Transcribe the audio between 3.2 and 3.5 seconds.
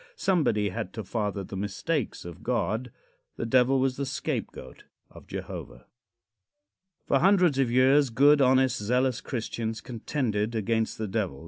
The